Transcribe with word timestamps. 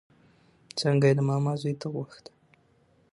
څانګه 0.79 1.07
يې 1.09 1.13
د 1.17 1.21
ماما 1.29 1.53
زوی 1.61 1.73
ته 1.81 1.87
غوښته 1.93 2.31